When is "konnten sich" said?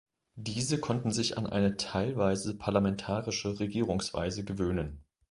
0.79-1.37